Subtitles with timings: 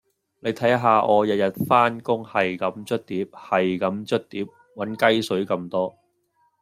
[0.39, 5.95] 你睇下我日日返工係咁捽碟係咁捽碟搵雞碎咁多